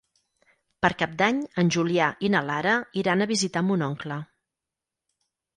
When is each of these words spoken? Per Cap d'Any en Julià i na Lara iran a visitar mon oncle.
Per 0.85 0.89
Cap 1.01 1.13
d'Any 1.19 1.41
en 1.63 1.69
Julià 1.75 2.07
i 2.29 2.31
na 2.37 2.41
Lara 2.47 2.73
iran 3.03 3.21
a 3.21 3.29
visitar 3.33 3.65
mon 3.69 3.85
oncle. 3.93 4.19